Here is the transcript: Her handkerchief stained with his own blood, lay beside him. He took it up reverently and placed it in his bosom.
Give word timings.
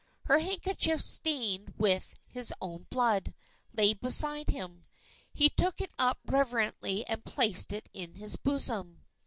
Her 0.25 0.39
handkerchief 0.39 0.99
stained 0.99 1.75
with 1.77 2.15
his 2.27 2.51
own 2.59 2.87
blood, 2.89 3.35
lay 3.71 3.93
beside 3.93 4.49
him. 4.49 4.85
He 5.31 5.47
took 5.47 5.79
it 5.79 5.93
up 5.99 6.17
reverently 6.25 7.05
and 7.05 7.23
placed 7.23 7.71
it 7.71 7.87
in 7.93 8.15
his 8.15 8.35
bosom. 8.35 9.03